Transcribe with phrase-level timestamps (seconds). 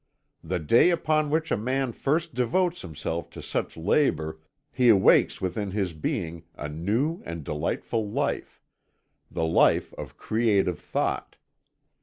[0.43, 4.39] The day upon which a man first devotes himself to such labour
[4.71, 8.59] he awakes within his being a new and delightful life,
[9.29, 11.35] the life of creative thought.